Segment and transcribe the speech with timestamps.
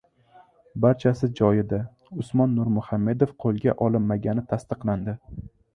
[0.85, 1.79] Barchasi joyida:
[2.23, 5.21] Usmon Nurmuhamedov qo‘lga olinmagani tasdiqlandi